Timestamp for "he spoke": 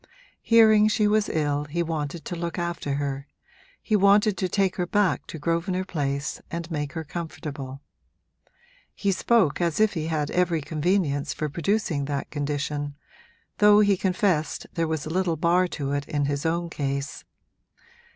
8.95-9.61